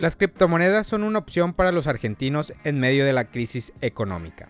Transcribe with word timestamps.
Las 0.00 0.16
criptomonedas 0.16 0.86
son 0.86 1.02
una 1.02 1.18
opción 1.18 1.52
para 1.52 1.72
los 1.72 1.86
argentinos 1.86 2.54
en 2.64 2.80
medio 2.80 3.04
de 3.04 3.12
la 3.12 3.26
crisis 3.26 3.74
económica. 3.82 4.48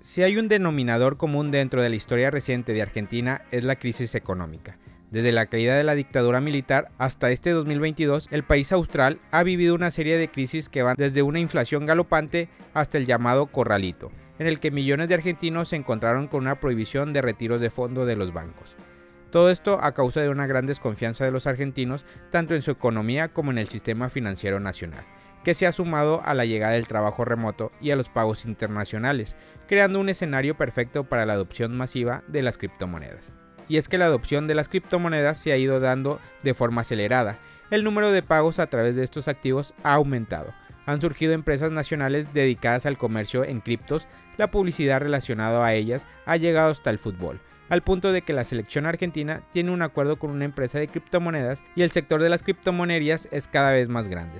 Si 0.00 0.24
hay 0.24 0.36
un 0.36 0.48
denominador 0.48 1.16
común 1.16 1.52
dentro 1.52 1.80
de 1.80 1.88
la 1.88 1.94
historia 1.94 2.32
reciente 2.32 2.72
de 2.72 2.82
Argentina 2.82 3.42
es 3.52 3.62
la 3.62 3.76
crisis 3.76 4.16
económica. 4.16 4.78
Desde 5.12 5.30
la 5.30 5.46
caída 5.46 5.76
de 5.76 5.84
la 5.84 5.94
dictadura 5.94 6.40
militar 6.40 6.90
hasta 6.98 7.30
este 7.30 7.50
2022, 7.50 8.26
el 8.32 8.42
país 8.42 8.72
austral 8.72 9.20
ha 9.30 9.44
vivido 9.44 9.76
una 9.76 9.92
serie 9.92 10.18
de 10.18 10.28
crisis 10.28 10.68
que 10.68 10.82
van 10.82 10.96
desde 10.98 11.22
una 11.22 11.38
inflación 11.38 11.84
galopante 11.84 12.48
hasta 12.74 12.98
el 12.98 13.06
llamado 13.06 13.46
corralito, 13.46 14.10
en 14.40 14.48
el 14.48 14.58
que 14.58 14.72
millones 14.72 15.08
de 15.08 15.14
argentinos 15.14 15.68
se 15.68 15.76
encontraron 15.76 16.26
con 16.26 16.40
una 16.40 16.58
prohibición 16.58 17.12
de 17.12 17.22
retiros 17.22 17.60
de 17.60 17.70
fondo 17.70 18.06
de 18.06 18.16
los 18.16 18.32
bancos. 18.32 18.74
Todo 19.30 19.50
esto 19.50 19.78
a 19.80 19.92
causa 19.92 20.20
de 20.20 20.28
una 20.28 20.48
gran 20.48 20.66
desconfianza 20.66 21.24
de 21.24 21.30
los 21.30 21.46
argentinos, 21.46 22.04
tanto 22.30 22.54
en 22.54 22.62
su 22.62 22.72
economía 22.72 23.28
como 23.28 23.52
en 23.52 23.58
el 23.58 23.68
sistema 23.68 24.08
financiero 24.08 24.58
nacional, 24.58 25.04
que 25.44 25.54
se 25.54 25.68
ha 25.68 25.72
sumado 25.72 26.20
a 26.24 26.34
la 26.34 26.44
llegada 26.44 26.72
del 26.72 26.88
trabajo 26.88 27.24
remoto 27.24 27.70
y 27.80 27.92
a 27.92 27.96
los 27.96 28.08
pagos 28.08 28.44
internacionales, 28.44 29.36
creando 29.68 30.00
un 30.00 30.08
escenario 30.08 30.56
perfecto 30.56 31.04
para 31.04 31.26
la 31.26 31.34
adopción 31.34 31.76
masiva 31.76 32.24
de 32.26 32.42
las 32.42 32.58
criptomonedas. 32.58 33.30
Y 33.68 33.76
es 33.76 33.88
que 33.88 33.98
la 33.98 34.06
adopción 34.06 34.48
de 34.48 34.56
las 34.56 34.68
criptomonedas 34.68 35.38
se 35.38 35.52
ha 35.52 35.56
ido 35.56 35.78
dando 35.78 36.18
de 36.42 36.54
forma 36.54 36.80
acelerada. 36.80 37.38
El 37.70 37.84
número 37.84 38.10
de 38.10 38.24
pagos 38.24 38.58
a 38.58 38.66
través 38.66 38.96
de 38.96 39.04
estos 39.04 39.28
activos 39.28 39.74
ha 39.84 39.94
aumentado. 39.94 40.52
Han 40.86 41.00
surgido 41.00 41.34
empresas 41.34 41.70
nacionales 41.70 42.34
dedicadas 42.34 42.84
al 42.84 42.98
comercio 42.98 43.44
en 43.44 43.60
criptos, 43.60 44.08
la 44.38 44.50
publicidad 44.50 44.98
relacionada 44.98 45.64
a 45.64 45.74
ellas 45.74 46.08
ha 46.26 46.36
llegado 46.36 46.72
hasta 46.72 46.90
el 46.90 46.98
fútbol 46.98 47.40
al 47.70 47.82
punto 47.82 48.12
de 48.12 48.22
que 48.22 48.34
la 48.34 48.44
selección 48.44 48.84
argentina 48.84 49.42
tiene 49.52 49.70
un 49.70 49.80
acuerdo 49.80 50.18
con 50.18 50.30
una 50.30 50.44
empresa 50.44 50.78
de 50.78 50.88
criptomonedas 50.88 51.62
y 51.74 51.82
el 51.82 51.90
sector 51.90 52.22
de 52.22 52.28
las 52.28 52.42
criptomonerías 52.42 53.28
es 53.30 53.48
cada 53.48 53.72
vez 53.72 53.88
más 53.88 54.08
grande. 54.08 54.30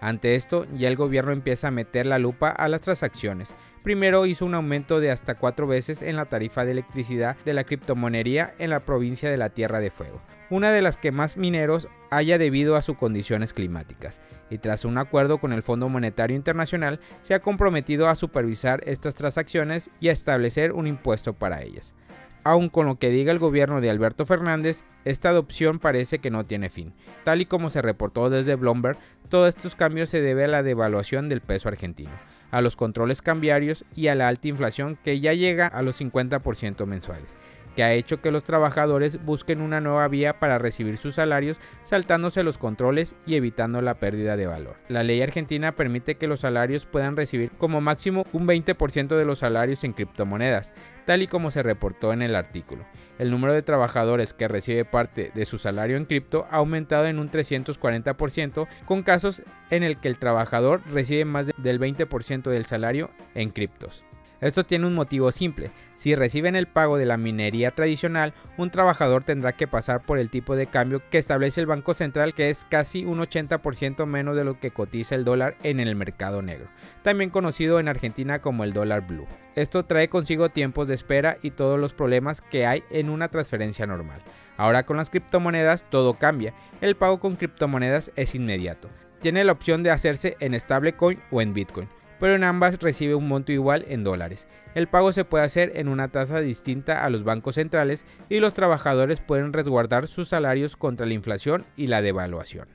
Ante 0.00 0.34
esto, 0.34 0.66
ya 0.76 0.88
el 0.88 0.96
gobierno 0.96 1.32
empieza 1.32 1.68
a 1.68 1.72
meter 1.72 2.06
la 2.06 2.18
lupa 2.18 2.48
a 2.48 2.68
las 2.68 2.80
transacciones. 2.80 3.54
Primero 3.82 4.26
hizo 4.26 4.44
un 4.44 4.54
aumento 4.54 5.00
de 5.00 5.10
hasta 5.10 5.36
cuatro 5.36 5.66
veces 5.66 6.02
en 6.02 6.16
la 6.16 6.26
tarifa 6.26 6.64
de 6.64 6.72
electricidad 6.72 7.36
de 7.44 7.54
la 7.54 7.64
criptomonería 7.64 8.54
en 8.58 8.70
la 8.70 8.80
provincia 8.80 9.30
de 9.30 9.36
la 9.36 9.50
Tierra 9.50 9.80
de 9.80 9.90
Fuego, 9.90 10.20
una 10.50 10.70
de 10.70 10.82
las 10.82 10.96
que 10.96 11.12
más 11.12 11.36
mineros 11.36 11.88
haya 12.10 12.38
debido 12.38 12.76
a 12.76 12.82
sus 12.82 12.96
condiciones 12.96 13.54
climáticas, 13.54 14.20
y 14.50 14.58
tras 14.58 14.84
un 14.84 14.98
acuerdo 14.98 15.38
con 15.38 15.52
el 15.52 15.62
Fondo 15.62 15.88
Monetario 15.88 16.36
Internacional 16.36 17.00
se 17.22 17.34
ha 17.34 17.40
comprometido 17.40 18.08
a 18.08 18.16
supervisar 18.16 18.82
estas 18.86 19.14
transacciones 19.14 19.90
y 20.00 20.08
a 20.08 20.12
establecer 20.12 20.72
un 20.72 20.86
impuesto 20.86 21.34
para 21.34 21.62
ellas. 21.62 21.94
Aun 22.42 22.68
con 22.68 22.86
lo 22.86 22.98
que 22.98 23.10
diga 23.10 23.32
el 23.32 23.38
gobierno 23.38 23.80
de 23.80 23.90
Alberto 23.90 24.24
Fernández, 24.26 24.84
esta 25.04 25.28
adopción 25.28 25.78
parece 25.78 26.18
que 26.18 26.30
no 26.30 26.46
tiene 26.46 26.70
fin. 26.70 26.94
Tal 27.24 27.40
y 27.40 27.46
como 27.46 27.70
se 27.70 27.82
reportó 27.82 28.30
desde 28.30 28.56
Bloomberg, 28.56 28.96
todos 29.28 29.48
estos 29.48 29.74
cambios 29.74 30.08
se 30.08 30.20
deben 30.20 30.46
a 30.46 30.48
la 30.48 30.62
devaluación 30.62 31.28
del 31.28 31.40
peso 31.40 31.68
argentino, 31.68 32.12
a 32.50 32.60
los 32.60 32.76
controles 32.76 33.22
cambiarios 33.22 33.84
y 33.94 34.08
a 34.08 34.14
la 34.14 34.28
alta 34.28 34.48
inflación 34.48 34.98
que 35.04 35.20
ya 35.20 35.34
llega 35.34 35.66
a 35.66 35.82
los 35.82 36.00
50% 36.00 36.86
mensuales 36.86 37.36
que 37.74 37.82
ha 37.82 37.92
hecho 37.92 38.20
que 38.20 38.30
los 38.30 38.44
trabajadores 38.44 39.24
busquen 39.24 39.60
una 39.60 39.80
nueva 39.80 40.06
vía 40.08 40.38
para 40.38 40.58
recibir 40.58 40.96
sus 40.96 41.16
salarios 41.16 41.58
saltándose 41.82 42.42
los 42.42 42.58
controles 42.58 43.14
y 43.26 43.34
evitando 43.34 43.80
la 43.80 43.94
pérdida 43.94 44.36
de 44.36 44.46
valor. 44.46 44.76
La 44.88 45.02
ley 45.02 45.22
argentina 45.22 45.72
permite 45.72 46.16
que 46.16 46.28
los 46.28 46.40
salarios 46.40 46.86
puedan 46.86 47.16
recibir 47.16 47.50
como 47.52 47.80
máximo 47.80 48.26
un 48.32 48.46
20% 48.46 49.16
de 49.16 49.24
los 49.24 49.38
salarios 49.38 49.84
en 49.84 49.92
criptomonedas, 49.92 50.72
tal 51.04 51.22
y 51.22 51.26
como 51.26 51.50
se 51.50 51.62
reportó 51.62 52.12
en 52.12 52.22
el 52.22 52.34
artículo. 52.34 52.84
El 53.18 53.30
número 53.30 53.52
de 53.52 53.62
trabajadores 53.62 54.32
que 54.32 54.48
recibe 54.48 54.84
parte 54.84 55.30
de 55.34 55.44
su 55.44 55.58
salario 55.58 55.96
en 55.96 56.06
cripto 56.06 56.46
ha 56.50 56.56
aumentado 56.56 57.06
en 57.06 57.18
un 57.18 57.30
340%, 57.30 58.66
con 58.86 59.02
casos 59.02 59.42
en 59.70 59.82
el 59.82 59.98
que 59.98 60.08
el 60.08 60.18
trabajador 60.18 60.80
recibe 60.90 61.24
más 61.24 61.46
del 61.56 61.80
20% 61.80 62.50
del 62.50 62.64
salario 62.64 63.10
en 63.34 63.50
criptos. 63.50 64.04
Esto 64.40 64.64
tiene 64.64 64.86
un 64.86 64.94
motivo 64.94 65.30
simple. 65.32 65.70
Si 65.96 66.14
reciben 66.14 66.56
el 66.56 66.66
pago 66.66 66.96
de 66.96 67.04
la 67.04 67.18
minería 67.18 67.72
tradicional, 67.72 68.32
un 68.56 68.70
trabajador 68.70 69.22
tendrá 69.22 69.52
que 69.52 69.66
pasar 69.66 70.00
por 70.00 70.18
el 70.18 70.30
tipo 70.30 70.56
de 70.56 70.66
cambio 70.66 71.02
que 71.10 71.18
establece 71.18 71.60
el 71.60 71.66
Banco 71.66 71.92
Central, 71.92 72.32
que 72.32 72.48
es 72.48 72.64
casi 72.64 73.04
un 73.04 73.18
80% 73.18 74.06
menos 74.06 74.34
de 74.36 74.44
lo 74.44 74.58
que 74.58 74.70
cotiza 74.70 75.14
el 75.14 75.24
dólar 75.24 75.56
en 75.62 75.78
el 75.78 75.94
mercado 75.94 76.40
negro, 76.40 76.68
también 77.02 77.28
conocido 77.28 77.80
en 77.80 77.88
Argentina 77.88 78.40
como 78.40 78.64
el 78.64 78.72
dólar 78.72 79.06
blue. 79.06 79.26
Esto 79.56 79.84
trae 79.84 80.08
consigo 80.08 80.48
tiempos 80.48 80.88
de 80.88 80.94
espera 80.94 81.36
y 81.42 81.50
todos 81.50 81.78
los 81.78 81.92
problemas 81.92 82.40
que 82.40 82.66
hay 82.66 82.82
en 82.90 83.10
una 83.10 83.28
transferencia 83.28 83.86
normal. 83.86 84.22
Ahora 84.56 84.86
con 84.86 84.96
las 84.96 85.10
criptomonedas 85.10 85.84
todo 85.90 86.14
cambia. 86.14 86.54
El 86.80 86.96
pago 86.96 87.20
con 87.20 87.36
criptomonedas 87.36 88.10
es 88.16 88.34
inmediato. 88.34 88.88
Tiene 89.20 89.44
la 89.44 89.52
opción 89.52 89.82
de 89.82 89.90
hacerse 89.90 90.36
en 90.40 90.58
stablecoin 90.58 91.18
o 91.30 91.42
en 91.42 91.52
Bitcoin 91.52 91.88
pero 92.20 92.34
en 92.34 92.44
ambas 92.44 92.78
recibe 92.78 93.14
un 93.14 93.26
monto 93.26 93.50
igual 93.50 93.84
en 93.88 94.04
dólares. 94.04 94.46
El 94.74 94.86
pago 94.86 95.10
se 95.12 95.24
puede 95.24 95.44
hacer 95.44 95.72
en 95.74 95.88
una 95.88 96.08
tasa 96.08 96.40
distinta 96.40 97.04
a 97.04 97.10
los 97.10 97.24
bancos 97.24 97.56
centrales 97.56 98.04
y 98.28 98.38
los 98.38 98.54
trabajadores 98.54 99.20
pueden 99.20 99.52
resguardar 99.52 100.06
sus 100.06 100.28
salarios 100.28 100.76
contra 100.76 101.06
la 101.06 101.14
inflación 101.14 101.64
y 101.76 101.88
la 101.88 102.02
devaluación. 102.02 102.68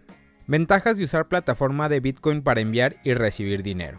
Ventajas 0.48 0.98
de 0.98 1.06
usar 1.06 1.28
plataforma 1.28 1.88
de 1.88 2.00
Bitcoin 2.02 2.42
para 2.42 2.62
enviar 2.62 2.98
y 3.04 3.14
recibir 3.14 3.64
dinero. 3.64 3.98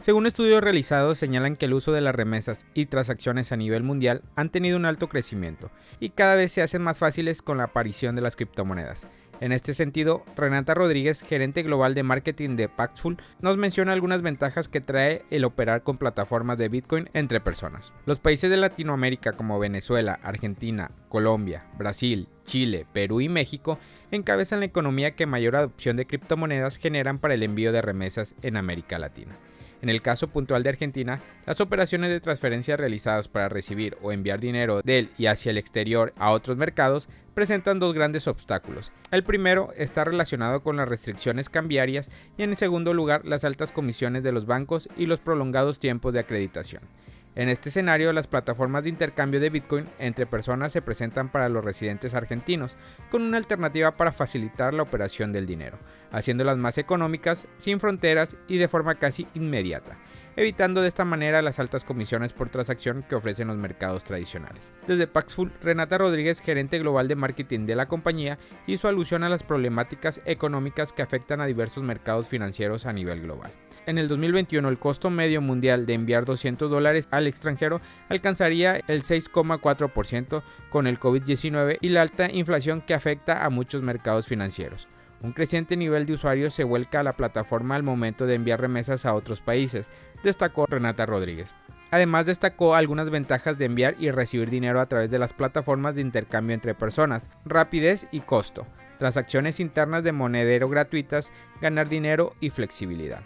Según 0.00 0.26
estudios 0.26 0.62
realizados 0.62 1.18
señalan 1.18 1.56
que 1.56 1.66
el 1.66 1.74
uso 1.74 1.90
de 1.90 2.00
las 2.00 2.14
remesas 2.14 2.66
y 2.72 2.86
transacciones 2.86 3.50
a 3.50 3.56
nivel 3.56 3.82
mundial 3.82 4.22
han 4.36 4.48
tenido 4.48 4.76
un 4.76 4.84
alto 4.84 5.08
crecimiento 5.08 5.72
y 5.98 6.10
cada 6.10 6.36
vez 6.36 6.52
se 6.52 6.62
hacen 6.62 6.82
más 6.82 7.00
fáciles 7.00 7.42
con 7.42 7.58
la 7.58 7.64
aparición 7.64 8.14
de 8.14 8.22
las 8.22 8.36
criptomonedas. 8.36 9.08
En 9.40 9.52
este 9.52 9.72
sentido, 9.72 10.24
Renata 10.36 10.74
Rodríguez, 10.74 11.22
gerente 11.22 11.62
global 11.62 11.94
de 11.94 12.02
marketing 12.02 12.56
de 12.56 12.68
Paxful, 12.68 13.18
nos 13.40 13.56
menciona 13.56 13.92
algunas 13.92 14.20
ventajas 14.20 14.66
que 14.66 14.80
trae 14.80 15.22
el 15.30 15.44
operar 15.44 15.84
con 15.84 15.96
plataformas 15.96 16.58
de 16.58 16.68
Bitcoin 16.68 17.08
entre 17.14 17.40
personas. 17.40 17.92
Los 18.04 18.18
países 18.18 18.50
de 18.50 18.56
Latinoamérica 18.56 19.32
como 19.32 19.60
Venezuela, 19.60 20.18
Argentina, 20.24 20.90
Colombia, 21.08 21.66
Brasil, 21.78 22.28
Chile, 22.46 22.84
Perú 22.92 23.20
y 23.20 23.28
México 23.28 23.78
encabezan 24.10 24.58
la 24.58 24.66
economía 24.66 25.14
que 25.14 25.26
mayor 25.26 25.54
adopción 25.54 25.96
de 25.96 26.06
criptomonedas 26.06 26.76
generan 26.76 27.18
para 27.18 27.34
el 27.34 27.44
envío 27.44 27.70
de 27.70 27.82
remesas 27.82 28.34
en 28.42 28.56
América 28.56 28.98
Latina. 28.98 29.36
En 29.80 29.88
el 29.90 30.02
caso 30.02 30.26
puntual 30.28 30.64
de 30.64 30.70
Argentina, 30.70 31.20
las 31.46 31.60
operaciones 31.60 32.10
de 32.10 32.20
transferencia 32.20 32.76
realizadas 32.76 33.28
para 33.28 33.48
recibir 33.48 33.96
o 34.02 34.10
enviar 34.10 34.40
dinero 34.40 34.80
del 34.82 35.10
y 35.16 35.26
hacia 35.26 35.50
el 35.50 35.58
exterior 35.58 36.12
a 36.16 36.30
otros 36.32 36.56
mercados 36.56 37.08
presentan 37.38 37.78
dos 37.78 37.94
grandes 37.94 38.26
obstáculos. 38.26 38.90
El 39.12 39.22
primero 39.22 39.72
está 39.76 40.02
relacionado 40.02 40.64
con 40.64 40.76
las 40.76 40.88
restricciones 40.88 41.48
cambiarias 41.48 42.10
y 42.36 42.42
en 42.42 42.50
el 42.50 42.56
segundo 42.56 42.94
lugar 42.94 43.24
las 43.24 43.44
altas 43.44 43.70
comisiones 43.70 44.24
de 44.24 44.32
los 44.32 44.44
bancos 44.44 44.88
y 44.96 45.06
los 45.06 45.20
prolongados 45.20 45.78
tiempos 45.78 46.12
de 46.12 46.18
acreditación. 46.18 46.82
En 47.38 47.48
este 47.48 47.68
escenario, 47.68 48.12
las 48.12 48.26
plataformas 48.26 48.82
de 48.82 48.88
intercambio 48.88 49.38
de 49.38 49.48
Bitcoin 49.48 49.88
entre 50.00 50.26
personas 50.26 50.72
se 50.72 50.82
presentan 50.82 51.28
para 51.28 51.48
los 51.48 51.64
residentes 51.64 52.14
argentinos, 52.14 52.74
con 53.12 53.22
una 53.22 53.36
alternativa 53.36 53.96
para 53.96 54.10
facilitar 54.10 54.74
la 54.74 54.82
operación 54.82 55.32
del 55.32 55.46
dinero, 55.46 55.78
haciéndolas 56.10 56.58
más 56.58 56.78
económicas, 56.78 57.46
sin 57.56 57.78
fronteras 57.78 58.36
y 58.48 58.58
de 58.58 58.66
forma 58.66 58.96
casi 58.96 59.28
inmediata, 59.34 59.98
evitando 60.34 60.82
de 60.82 60.88
esta 60.88 61.04
manera 61.04 61.40
las 61.40 61.60
altas 61.60 61.84
comisiones 61.84 62.32
por 62.32 62.48
transacción 62.48 63.04
que 63.08 63.14
ofrecen 63.14 63.46
los 63.46 63.56
mercados 63.56 64.02
tradicionales. 64.02 64.72
Desde 64.88 65.06
Paxful, 65.06 65.52
Renata 65.62 65.96
Rodríguez, 65.96 66.40
gerente 66.40 66.80
global 66.80 67.06
de 67.06 67.14
marketing 67.14 67.66
de 67.66 67.76
la 67.76 67.86
compañía, 67.86 68.40
hizo 68.66 68.88
alusión 68.88 69.22
a 69.22 69.28
las 69.28 69.44
problemáticas 69.44 70.20
económicas 70.24 70.92
que 70.92 71.02
afectan 71.02 71.40
a 71.40 71.46
diversos 71.46 71.84
mercados 71.84 72.26
financieros 72.26 72.84
a 72.84 72.92
nivel 72.92 73.20
global 73.20 73.52
en 73.88 73.96
el 73.96 74.06
2021 74.06 74.68
el 74.68 74.78
costo 74.78 75.08
medio 75.08 75.40
mundial 75.40 75.86
de 75.86 75.94
enviar 75.94 76.26
200 76.26 76.70
dólares 76.70 77.08
al 77.10 77.26
extranjero 77.26 77.80
alcanzaría 78.10 78.82
el 78.86 79.02
6,4% 79.02 80.42
con 80.68 80.86
el 80.86 81.00
COVID-19 81.00 81.78
y 81.80 81.88
la 81.88 82.02
alta 82.02 82.30
inflación 82.30 82.82
que 82.82 82.92
afecta 82.92 83.46
a 83.46 83.50
muchos 83.50 83.82
mercados 83.82 84.26
financieros. 84.26 84.88
Un 85.22 85.32
creciente 85.32 85.74
nivel 85.74 86.04
de 86.04 86.12
usuarios 86.12 86.52
se 86.52 86.64
vuelca 86.64 87.00
a 87.00 87.02
la 87.02 87.14
plataforma 87.14 87.76
al 87.76 87.82
momento 87.82 88.26
de 88.26 88.34
enviar 88.34 88.60
remesas 88.60 89.06
a 89.06 89.14
otros 89.14 89.40
países, 89.40 89.88
destacó 90.22 90.66
Renata 90.66 91.06
Rodríguez. 91.06 91.54
Además 91.90 92.26
destacó 92.26 92.74
algunas 92.74 93.08
ventajas 93.08 93.56
de 93.56 93.64
enviar 93.64 93.96
y 93.98 94.10
recibir 94.10 94.50
dinero 94.50 94.80
a 94.80 94.86
través 94.86 95.10
de 95.10 95.18
las 95.18 95.32
plataformas 95.32 95.94
de 95.94 96.02
intercambio 96.02 96.52
entre 96.52 96.74
personas, 96.74 97.30
rapidez 97.46 98.06
y 98.12 98.20
costo, 98.20 98.66
transacciones 98.98 99.60
internas 99.60 100.04
de 100.04 100.12
monedero 100.12 100.68
gratuitas, 100.68 101.32
ganar 101.62 101.88
dinero 101.88 102.34
y 102.40 102.50
flexibilidad. 102.50 103.22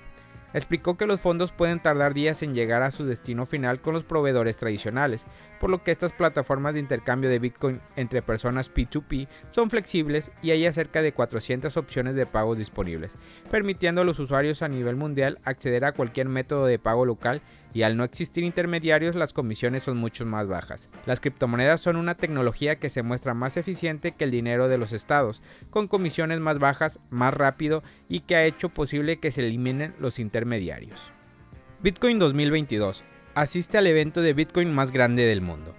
Explicó 0.54 0.96
que 0.96 1.06
los 1.06 1.20
fondos 1.20 1.52
pueden 1.52 1.80
tardar 1.80 2.14
días 2.14 2.42
en 2.42 2.54
llegar 2.54 2.82
a 2.82 2.90
su 2.90 3.04
destino 3.04 3.46
final 3.46 3.80
con 3.80 3.94
los 3.94 4.04
proveedores 4.04 4.56
tradicionales, 4.56 5.26
por 5.60 5.70
lo 5.70 5.82
que 5.82 5.90
estas 5.90 6.12
plataformas 6.12 6.74
de 6.74 6.80
intercambio 6.80 7.30
de 7.30 7.38
Bitcoin 7.38 7.80
entre 7.96 8.22
personas 8.22 8.72
P2P 8.72 9.28
son 9.50 9.70
flexibles 9.70 10.30
y 10.42 10.50
hay 10.50 10.72
cerca 10.72 11.02
de 11.02 11.12
400 11.12 11.76
opciones 11.76 12.14
de 12.14 12.26
pagos 12.26 12.58
disponibles, 12.58 13.14
permitiendo 13.50 14.02
a 14.02 14.04
los 14.04 14.18
usuarios 14.18 14.62
a 14.62 14.68
nivel 14.68 14.96
mundial 14.96 15.38
acceder 15.44 15.84
a 15.84 15.92
cualquier 15.92 16.28
método 16.28 16.66
de 16.66 16.78
pago 16.78 17.04
local 17.04 17.42
y 17.74 17.82
al 17.82 17.96
no 17.96 18.04
existir 18.04 18.44
intermediarios 18.44 19.14
las 19.14 19.32
comisiones 19.32 19.84
son 19.84 19.96
mucho 19.96 20.26
más 20.26 20.46
bajas. 20.46 20.88
Las 21.06 21.20
criptomonedas 21.20 21.80
son 21.80 21.96
una 21.96 22.14
tecnología 22.14 22.76
que 22.76 22.90
se 22.90 23.02
muestra 23.02 23.34
más 23.34 23.56
eficiente 23.56 24.12
que 24.12 24.24
el 24.24 24.30
dinero 24.30 24.68
de 24.68 24.78
los 24.78 24.92
estados, 24.92 25.42
con 25.70 25.88
comisiones 25.88 26.40
más 26.40 26.58
bajas, 26.58 27.00
más 27.10 27.34
rápido 27.34 27.82
y 28.08 28.20
que 28.20 28.36
ha 28.36 28.44
hecho 28.44 28.68
posible 28.68 29.18
que 29.18 29.32
se 29.32 29.40
eliminen 29.40 29.94
los 29.98 30.18
intermediarios. 30.42 31.12
Bitcoin 31.80 32.18
2022 32.18 33.04
asiste 33.34 33.78
al 33.78 33.86
evento 33.86 34.20
de 34.22 34.34
Bitcoin 34.34 34.72
más 34.74 34.90
grande 34.90 35.24
del 35.24 35.40
mundo. 35.40 35.72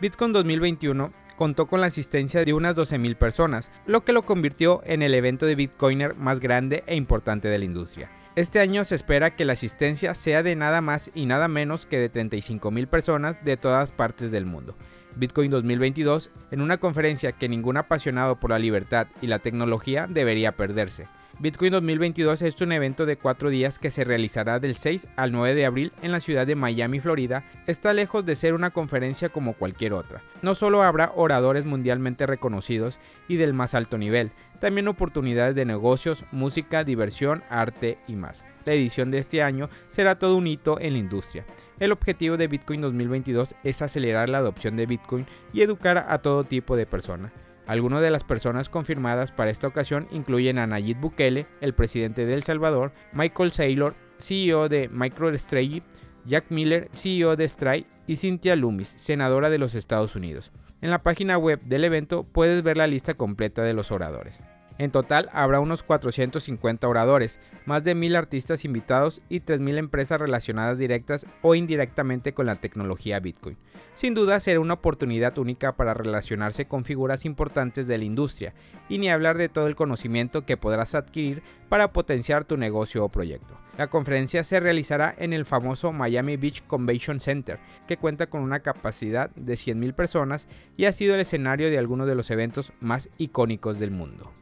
Bitcoin 0.00 0.32
2021 0.32 1.12
contó 1.36 1.66
con 1.66 1.82
la 1.82 1.88
asistencia 1.88 2.44
de 2.44 2.54
unas 2.54 2.74
12.000 2.74 3.16
personas, 3.16 3.70
lo 3.86 4.02
que 4.02 4.14
lo 4.14 4.22
convirtió 4.22 4.80
en 4.84 5.02
el 5.02 5.14
evento 5.14 5.44
de 5.44 5.54
Bitcoiner 5.54 6.14
más 6.14 6.40
grande 6.40 6.84
e 6.86 6.96
importante 6.96 7.48
de 7.48 7.58
la 7.58 7.66
industria. 7.66 8.10
Este 8.34 8.60
año 8.60 8.84
se 8.84 8.94
espera 8.94 9.36
que 9.36 9.44
la 9.44 9.52
asistencia 9.52 10.14
sea 10.14 10.42
de 10.42 10.56
nada 10.56 10.80
más 10.80 11.10
y 11.14 11.26
nada 11.26 11.48
menos 11.48 11.84
que 11.84 11.98
de 11.98 12.10
35.000 12.10 12.86
personas 12.86 13.36
de 13.44 13.58
todas 13.58 13.92
partes 13.92 14.30
del 14.30 14.46
mundo. 14.46 14.74
Bitcoin 15.16 15.50
2022 15.50 16.30
en 16.50 16.62
una 16.62 16.78
conferencia 16.78 17.32
que 17.32 17.48
ningún 17.48 17.76
apasionado 17.76 18.40
por 18.40 18.50
la 18.50 18.58
libertad 18.58 19.08
y 19.20 19.26
la 19.26 19.38
tecnología 19.38 20.06
debería 20.08 20.52
perderse. 20.52 21.08
Bitcoin 21.38 21.70
2022 21.70 22.40
es 22.40 22.58
un 22.62 22.72
evento 22.72 23.04
de 23.04 23.18
cuatro 23.18 23.50
días 23.50 23.78
que 23.78 23.90
se 23.90 24.04
realizará 24.04 24.58
del 24.58 24.74
6 24.74 25.06
al 25.16 25.32
9 25.32 25.54
de 25.54 25.66
abril 25.66 25.92
en 26.00 26.10
la 26.10 26.20
ciudad 26.20 26.46
de 26.46 26.54
Miami, 26.56 26.98
Florida. 26.98 27.44
Está 27.66 27.92
lejos 27.92 28.24
de 28.24 28.34
ser 28.34 28.54
una 28.54 28.70
conferencia 28.70 29.28
como 29.28 29.52
cualquier 29.52 29.92
otra. 29.92 30.22
No 30.40 30.54
solo 30.54 30.82
habrá 30.82 31.12
oradores 31.14 31.66
mundialmente 31.66 32.24
reconocidos 32.24 33.00
y 33.28 33.36
del 33.36 33.52
más 33.52 33.74
alto 33.74 33.98
nivel, 33.98 34.30
también 34.60 34.88
oportunidades 34.88 35.54
de 35.54 35.66
negocios, 35.66 36.24
música, 36.32 36.84
diversión, 36.84 37.44
arte 37.50 37.98
y 38.08 38.16
más. 38.16 38.46
La 38.64 38.72
edición 38.72 39.10
de 39.10 39.18
este 39.18 39.42
año 39.42 39.68
será 39.88 40.18
todo 40.18 40.36
un 40.36 40.46
hito 40.46 40.80
en 40.80 40.94
la 40.94 41.00
industria. 41.00 41.44
El 41.78 41.92
objetivo 41.92 42.38
de 42.38 42.48
Bitcoin 42.48 42.80
2022 42.80 43.56
es 43.62 43.82
acelerar 43.82 44.30
la 44.30 44.38
adopción 44.38 44.74
de 44.76 44.86
Bitcoin 44.86 45.26
y 45.52 45.60
educar 45.60 46.06
a 46.08 46.16
todo 46.16 46.44
tipo 46.44 46.76
de 46.76 46.86
personas. 46.86 47.30
Algunas 47.66 48.00
de 48.00 48.10
las 48.10 48.22
personas 48.22 48.68
confirmadas 48.68 49.32
para 49.32 49.50
esta 49.50 49.66
ocasión 49.66 50.06
incluyen 50.12 50.58
a 50.58 50.66
Nayib 50.66 50.98
Bukele, 50.98 51.46
el 51.60 51.74
presidente 51.74 52.24
de 52.24 52.34
El 52.34 52.44
Salvador, 52.44 52.92
Michael 53.12 53.52
Saylor, 53.52 53.94
CEO 54.18 54.68
de 54.68 54.88
MicroStrategy, 54.88 55.82
Jack 56.24 56.46
Miller, 56.50 56.88
CEO 56.92 57.36
de 57.36 57.48
Stripe, 57.48 57.88
y 58.06 58.16
Cynthia 58.16 58.56
Loomis, 58.56 58.94
senadora 58.96 59.50
de 59.50 59.58
los 59.58 59.74
Estados 59.74 60.14
Unidos. 60.16 60.52
En 60.80 60.90
la 60.90 61.02
página 61.02 61.38
web 61.38 61.60
del 61.64 61.84
evento 61.84 62.22
puedes 62.22 62.62
ver 62.62 62.76
la 62.76 62.86
lista 62.86 63.14
completa 63.14 63.62
de 63.62 63.74
los 63.74 63.90
oradores. 63.90 64.38
En 64.78 64.90
total 64.90 65.30
habrá 65.32 65.60
unos 65.60 65.82
450 65.82 66.86
oradores, 66.86 67.40
más 67.64 67.82
de 67.82 67.96
1.000 67.96 68.16
artistas 68.16 68.64
invitados 68.64 69.22
y 69.30 69.40
3.000 69.40 69.78
empresas 69.78 70.20
relacionadas 70.20 70.78
directas 70.78 71.26
o 71.40 71.54
indirectamente 71.54 72.34
con 72.34 72.44
la 72.44 72.56
tecnología 72.56 73.18
Bitcoin. 73.18 73.56
Sin 73.94 74.12
duda 74.12 74.38
será 74.38 74.60
una 74.60 74.74
oportunidad 74.74 75.38
única 75.38 75.76
para 75.76 75.94
relacionarse 75.94 76.66
con 76.66 76.84
figuras 76.84 77.24
importantes 77.24 77.86
de 77.86 77.96
la 77.96 78.04
industria 78.04 78.52
y 78.90 78.98
ni 78.98 79.08
hablar 79.08 79.38
de 79.38 79.48
todo 79.48 79.66
el 79.66 79.76
conocimiento 79.76 80.44
que 80.44 80.58
podrás 80.58 80.94
adquirir 80.94 81.42
para 81.70 81.92
potenciar 81.92 82.44
tu 82.44 82.58
negocio 82.58 83.02
o 83.02 83.08
proyecto. 83.08 83.58
La 83.78 83.88
conferencia 83.88 84.44
se 84.44 84.60
realizará 84.60 85.14
en 85.16 85.32
el 85.32 85.46
famoso 85.46 85.92
Miami 85.92 86.36
Beach 86.36 86.62
Convention 86.66 87.20
Center, 87.20 87.58
que 87.86 87.96
cuenta 87.96 88.26
con 88.26 88.42
una 88.42 88.60
capacidad 88.60 89.30
de 89.30 89.54
100.000 89.54 89.94
personas 89.94 90.48
y 90.76 90.84
ha 90.84 90.92
sido 90.92 91.14
el 91.14 91.20
escenario 91.20 91.70
de 91.70 91.78
algunos 91.78 92.06
de 92.06 92.14
los 92.14 92.30
eventos 92.30 92.72
más 92.80 93.08
icónicos 93.16 93.78
del 93.78 93.90
mundo. 93.90 94.32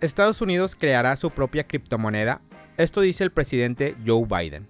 Estados 0.00 0.40
Unidos 0.40 0.76
creará 0.76 1.16
su 1.16 1.30
propia 1.30 1.66
criptomoneda, 1.66 2.40
esto 2.76 3.00
dice 3.00 3.24
el 3.24 3.32
presidente 3.32 3.96
Joe 4.06 4.24
Biden. 4.28 4.68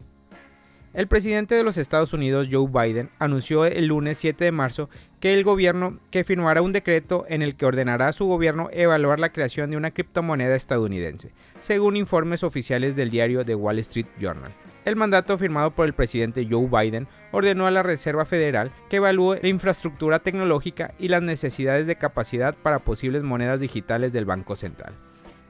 El 0.95 1.07
presidente 1.07 1.55
de 1.55 1.63
los 1.63 1.77
Estados 1.77 2.15
Unidos, 2.15 2.49
Joe 2.51 2.67
Biden, 2.67 3.11
anunció 3.19 3.67
el 3.67 3.89
lunes 3.89 4.17
7 4.17 4.47
de 4.47 4.53
marzo 4.53 4.89
que 5.21 5.35
el 5.35 5.45
gobierno 5.45 5.99
que 6.11 6.25
firmará 6.25 6.63
un 6.63 6.73
decreto 6.73 7.27
en 7.29 7.43
el 7.43 7.57
que 7.57 7.67
ordenará 7.67 8.09
a 8.09 8.13
su 8.15 8.25
gobierno 8.25 8.71
evaluar 8.73 9.21
la 9.21 9.31
creación 9.31 9.71
de 9.71 9.77
una 9.77 9.91
criptomoneda 9.91 10.57
estadounidense, 10.57 11.33
según 11.61 11.97
informes 11.97 12.43
oficiales 12.43 12.97
del 12.97 13.11
diario 13.11 13.45
The 13.45 13.55
Wall 13.55 13.81
Street 13.81 14.07
Journal. 14.19 14.55
El 14.87 14.97
mandato 14.97 15.37
firmado 15.37 15.73
por 15.73 15.85
el 15.87 15.93
presidente 15.93 16.49
Joe 16.51 16.69
Biden 16.69 17.07
ordenó 17.33 17.67
a 17.67 17.71
la 17.71 17.83
Reserva 17.83 18.25
Federal 18.25 18.73
que 18.89 18.97
evalúe 18.97 19.37
la 19.43 19.49
infraestructura 19.49 20.21
tecnológica 20.21 20.95
y 20.99 21.09
las 21.09 21.21
necesidades 21.21 21.87
de 21.87 21.97
capacidad 21.97 22.57
para 22.57 22.79
posibles 22.79 23.23
monedas 23.23 23.61
digitales 23.61 24.15
del 24.15 24.25
Banco 24.25 24.57
Central. 24.57 24.95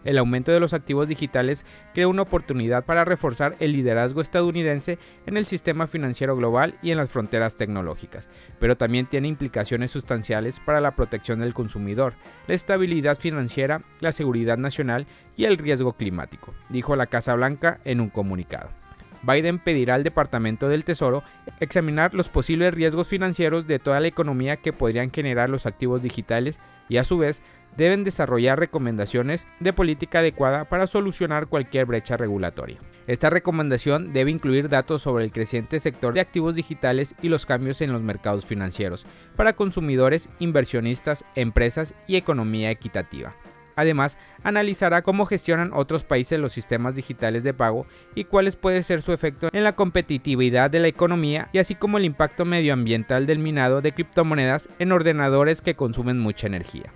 El 0.05 0.19
aumento 0.19 0.53
de 0.53 0.61
los 0.61 0.73
activos 0.73 1.09
digitales 1.09 1.65
crea 1.93 2.09
una 2.09 2.23
oportunidad 2.23 2.85
para 2.85 3.05
reforzar 3.05 3.57
el 3.61 3.73
liderazgo 3.73 4.21
estadounidense 4.21 4.99
en 5.27 5.37
el 5.37 5.47
sistema 5.47 5.87
financiero 5.87 6.37
global 6.37 6.79
y 6.83 6.91
en 6.91 6.99
las 6.99 7.11
fronteras 7.11 7.57
tecnológicas, 7.57 8.29
pero 8.59 8.77
también 8.77 9.07
tiene 9.07 9.29
implicaciones 9.29 9.91
sustanciales 9.91 10.61
para 10.61 10.81
la 10.81 10.95
protección 10.95 11.41
del 11.41 11.55
consumidor, 11.55 12.15
la 12.47 12.55
estabilidad 12.55 13.19
financiera, 13.19 13.83
la 14.01 14.13
seguridad 14.13 14.59
nacional 14.59 15.07
y 15.37 15.45
el 15.45 15.59
riesgo 15.59 15.93
climático, 15.93 16.55
dijo 16.69 16.97
la 16.97 17.07
Casa 17.07 17.35
Blanca 17.35 17.81
en 17.85 18.01
un 18.01 18.11
comunicado. 18.11 18.78
Biden 19.23 19.59
pedirá 19.59 19.95
al 19.95 20.05
Departamento 20.05 20.69
del 20.69 20.85
Tesoro 20.85 21.23
examinar 21.61 22.15
los 22.15 22.29
posibles 22.29 22.75
riesgos 22.75 23.09
financieros 23.09 23.67
de 23.67 23.79
toda 23.79 24.01
la 24.01 24.09
economía 24.09 24.57
que 24.57 24.73
podrían 24.73 25.11
generar 25.11 25.49
los 25.49 25.67
activos 25.67 26.03
digitales 26.03 26.61
y 26.89 26.97
a 26.97 27.05
su 27.05 27.19
vez 27.19 27.43
deben 27.77 28.03
desarrollar 28.03 28.59
recomendaciones 28.59 29.47
de 29.61 29.73
política 29.73 30.19
adecuada 30.19 30.65
para 30.65 30.87
solucionar 30.87 31.47
cualquier 31.47 31.87
brecha 31.87 32.17
regulatoria. 32.17 32.79
Esta 33.07 33.31
recomendación 33.31 34.13
debe 34.13 34.31
incluir 34.31 34.69
datos 34.69 35.03
sobre 35.03 35.25
el 35.25 35.33
creciente 35.33 35.79
sector 35.81 36.13
de 36.13 36.21
activos 36.21 36.55
digitales 36.55 37.15
y 37.23 37.29
los 37.29 37.47
cambios 37.47 37.81
en 37.81 37.93
los 37.93 38.03
mercados 38.03 38.47
financieros 38.47 39.07
para 39.37 39.55
consumidores, 39.55 40.29
inversionistas, 40.41 41.25
empresas 41.35 41.95
y 42.07 42.17
economía 42.17 42.71
equitativa. 42.71 43.35
Además, 43.79 44.19
analizará 44.43 45.03
cómo 45.03 45.25
gestionan 45.25 45.71
otros 45.73 46.03
países 46.03 46.41
los 46.41 46.53
sistemas 46.53 46.97
digitales 46.97 47.45
de 47.45 47.55
pago 47.55 47.87
y 48.17 48.25
cuáles 48.25 48.57
puede 48.57 48.83
ser 48.83 49.03
su 49.03 49.13
efecto 49.13 49.51
en 49.53 49.63
la 49.63 49.77
competitividad 49.77 50.69
de 50.69 50.81
la 50.81 50.89
economía 50.89 51.49
y 51.53 51.59
así 51.59 51.77
como 51.77 51.97
el 51.97 52.05
impacto 52.05 52.45
medioambiental 52.45 53.25
del 53.25 53.39
minado 53.39 53.81
de 53.81 53.93
criptomonedas 53.93 54.69
en 54.81 54.91
ordenadores 54.91 55.63
que 55.63 55.77
consumen 55.77 56.19
mucha 56.19 56.49
energía. 56.49 56.93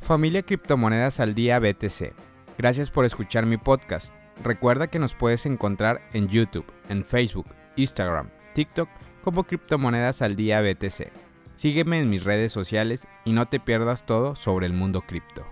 Familia 0.00 0.42
Criptomonedas 0.42 1.20
al 1.20 1.34
Día 1.34 1.58
BTC. 1.58 2.14
Gracias 2.56 2.88
por 2.88 3.04
escuchar 3.04 3.44
mi 3.44 3.58
podcast. 3.58 4.10
Recuerda 4.42 4.86
que 4.86 4.98
nos 4.98 5.14
puedes 5.14 5.44
encontrar 5.44 6.00
en 6.14 6.28
YouTube, 6.28 6.64
en 6.88 7.04
Facebook, 7.04 7.48
Instagram, 7.76 8.30
TikTok 8.54 8.88
como 9.20 9.44
Criptomonedas 9.44 10.22
al 10.22 10.34
Día 10.34 10.62
BTC. 10.62 11.12
Sígueme 11.56 12.00
en 12.00 12.08
mis 12.08 12.24
redes 12.24 12.52
sociales 12.52 13.06
y 13.26 13.32
no 13.34 13.48
te 13.48 13.60
pierdas 13.60 14.06
todo 14.06 14.34
sobre 14.34 14.64
el 14.64 14.72
mundo 14.72 15.02
cripto. 15.02 15.44